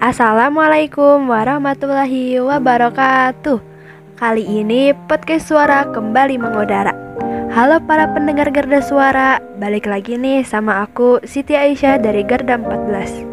Assalamualaikum 0.00 1.28
warahmatullahi 1.28 2.40
wabarakatuh. 2.40 3.60
Kali 4.16 4.48
ini 4.48 4.96
podcast 5.04 5.52
suara 5.52 5.84
kembali 5.92 6.40
mengudara. 6.40 6.96
Halo 7.52 7.84
para 7.84 8.08
pendengar 8.08 8.48
Garda 8.48 8.80
Suara, 8.80 9.44
balik 9.60 9.84
lagi 9.84 10.16
nih 10.16 10.40
sama 10.40 10.88
aku 10.88 11.20
Siti 11.28 11.52
Aisyah 11.52 12.00
dari 12.00 12.24
Garda 12.24 12.56
14. 12.56 13.28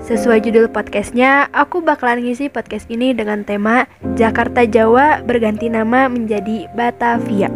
Sesuai 0.00 0.40
judul 0.40 0.72
podcastnya, 0.72 1.52
aku 1.52 1.84
bakalan 1.84 2.24
ngisi 2.24 2.48
podcast 2.48 2.88
ini 2.88 3.12
dengan 3.12 3.44
tema 3.44 3.84
Jakarta 4.16 4.64
Jawa 4.64 5.20
berganti 5.20 5.68
nama 5.68 6.08
menjadi 6.08 6.72
Batavia. 6.72 7.52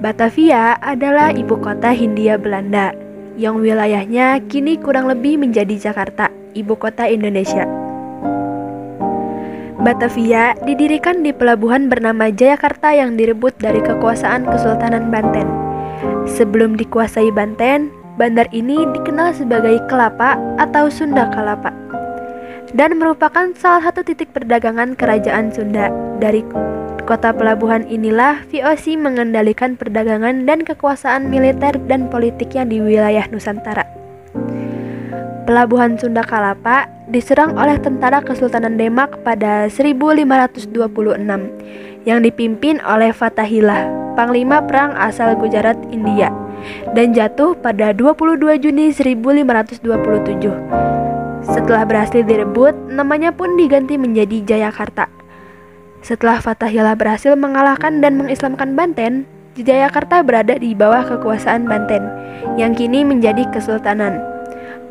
Batavia 0.00 0.80
adalah 0.80 1.36
ibu 1.36 1.52
kota 1.60 1.92
Hindia 1.92 2.40
Belanda 2.40 2.96
yang 3.38 3.62
wilayahnya 3.62 4.42
kini 4.50 4.74
kurang 4.82 5.06
lebih 5.06 5.38
menjadi 5.38 5.78
Jakarta 5.78 6.28
ibu 6.58 6.74
kota 6.74 7.06
Indonesia. 7.06 7.64
Batavia 9.78 10.58
didirikan 10.66 11.22
di 11.22 11.30
pelabuhan 11.30 11.86
bernama 11.86 12.34
Jayakarta 12.34 12.90
yang 12.90 13.14
direbut 13.14 13.54
dari 13.62 13.78
kekuasaan 13.78 14.42
Kesultanan 14.50 15.14
Banten. 15.14 15.46
Sebelum 16.26 16.74
dikuasai 16.74 17.30
Banten, 17.30 17.94
bandar 18.18 18.50
ini 18.50 18.82
dikenal 18.90 19.38
sebagai 19.38 19.78
Kelapa 19.86 20.34
atau 20.58 20.90
Sunda 20.90 21.30
Kalapa 21.30 21.70
dan 22.76 23.00
merupakan 23.00 23.48
salah 23.56 23.88
satu 23.88 24.04
titik 24.04 24.34
perdagangan 24.36 24.92
kerajaan 24.98 25.48
Sunda. 25.54 25.88
Dari 26.18 26.42
kota 27.08 27.32
pelabuhan 27.32 27.88
inilah 27.88 28.44
VOC 28.52 29.00
mengendalikan 29.00 29.80
perdagangan 29.80 30.44
dan 30.44 30.60
kekuasaan 30.66 31.32
militer 31.32 31.80
dan 31.88 32.12
politik 32.12 32.52
yang 32.52 32.68
di 32.68 32.84
wilayah 32.84 33.24
Nusantara. 33.32 33.88
Pelabuhan 35.48 35.96
Sunda 35.96 36.20
Kalapa 36.20 36.92
diserang 37.08 37.56
oleh 37.56 37.80
tentara 37.80 38.20
Kesultanan 38.20 38.76
Demak 38.76 39.24
pada 39.24 39.72
1526 39.72 40.76
yang 42.04 42.20
dipimpin 42.20 42.84
oleh 42.84 43.16
Fatahillah, 43.16 44.12
panglima 44.12 44.60
perang 44.60 44.92
asal 44.92 45.32
Gujarat, 45.40 45.80
India, 45.88 46.28
dan 46.92 47.16
jatuh 47.16 47.56
pada 47.56 47.96
22 47.96 48.60
Juni 48.60 48.92
1527. 48.92 50.97
Setelah 51.48 51.88
berhasil 51.88 52.20
direbut, 52.24 52.76
namanya 52.92 53.32
pun 53.32 53.56
diganti 53.56 53.96
menjadi 53.96 54.44
Jayakarta. 54.44 55.08
Setelah 56.04 56.44
Fatahillah 56.44 56.94
berhasil 56.94 57.32
mengalahkan 57.34 58.04
dan 58.04 58.20
mengislamkan 58.20 58.76
Banten, 58.76 59.24
Jayakarta 59.58 60.22
berada 60.22 60.54
di 60.54 60.76
bawah 60.76 61.02
kekuasaan 61.08 61.66
Banten, 61.66 62.04
yang 62.60 62.76
kini 62.76 63.02
menjadi 63.02 63.48
kesultanan. 63.50 64.20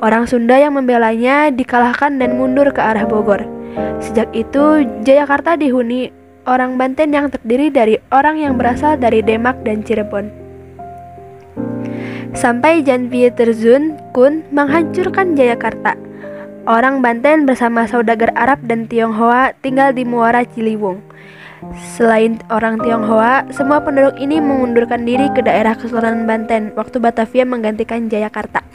Orang 0.04 0.28
Sunda 0.28 0.60
yang 0.60 0.76
membelanya 0.76 1.50
dikalahkan 1.50 2.20
dan 2.20 2.36
mundur 2.36 2.70
ke 2.76 2.82
arah 2.84 3.08
Bogor. 3.08 3.46
Sejak 4.04 4.30
itu, 4.36 4.84
Jayakarta 5.08 5.56
dihuni 5.56 6.12
orang 6.50 6.76
Banten 6.76 7.14
yang 7.14 7.30
terdiri 7.30 7.70
dari 7.70 7.96
orang 8.10 8.42
yang 8.42 8.58
berasal 8.58 8.98
dari 8.98 9.22
Demak 9.22 9.62
dan 9.62 9.86
Cirebon. 9.86 10.30
Sampai 12.38 12.86
Jan 12.86 13.10
Pieterszoon 13.10 13.98
Kun 14.14 14.46
menghancurkan 14.54 15.34
Jayakarta. 15.34 15.98
Orang 16.68 17.00
Banten 17.00 17.48
bersama 17.48 17.88
saudagar 17.88 18.36
Arab 18.36 18.60
dan 18.68 18.92
Tionghoa 18.92 19.56
tinggal 19.64 19.96
di 19.96 20.04
Muara 20.04 20.44
Ciliwung. 20.44 21.00
Selain 21.96 22.44
orang 22.52 22.76
Tionghoa, 22.84 23.48
semua 23.56 23.80
penduduk 23.80 24.20
ini 24.20 24.44
mengundurkan 24.44 25.08
diri 25.08 25.32
ke 25.32 25.40
daerah 25.40 25.80
Kesultanan 25.80 26.28
Banten 26.28 26.76
waktu 26.76 27.00
Batavia 27.00 27.48
menggantikan 27.48 28.12
Jayakarta. 28.12 28.68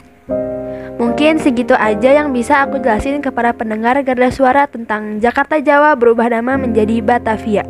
Mungkin 0.97 1.37
segitu 1.37 1.77
aja 1.77 2.17
yang 2.17 2.33
bisa 2.33 2.65
aku 2.65 2.81
jelasin 2.81 3.21
ke 3.21 3.29
para 3.29 3.53
pendengar 3.53 4.01
Garda 4.01 4.33
Suara 4.33 4.65
tentang 4.65 5.21
Jakarta 5.21 5.61
Jawa 5.61 5.93
berubah 5.93 6.33
nama 6.33 6.57
menjadi 6.57 6.97
Batavia. 6.97 7.61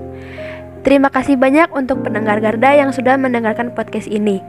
Terima 0.87 1.11
kasih 1.11 1.35
banyak 1.35 1.67
untuk 1.75 1.99
pendengar 1.99 2.39
Garda 2.39 2.71
yang 2.71 2.95
sudah 2.95 3.19
mendengarkan 3.19 3.75
podcast 3.75 4.07
ini. 4.07 4.39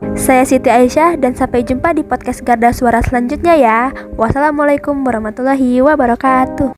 Saya 0.00 0.48
Siti 0.48 0.72
Aisyah 0.72 1.20
dan 1.20 1.36
sampai 1.36 1.60
jumpa 1.60 1.92
di 1.92 2.00
podcast 2.00 2.40
Garda 2.40 2.72
Suara 2.72 3.04
selanjutnya 3.04 3.52
ya. 3.56 3.78
Wassalamualaikum 4.16 4.96
warahmatullahi 5.04 5.84
wabarakatuh. 5.84 6.68